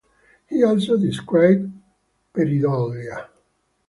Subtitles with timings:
[0.47, 1.71] He also described
[2.33, 3.27] pareidolia.